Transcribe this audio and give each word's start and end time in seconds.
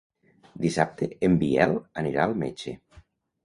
Dissabte 0.63 1.11
en 1.29 1.37
Biel 1.45 1.77
anirà 2.05 2.27
al 2.27 2.37
metge. 2.45 2.79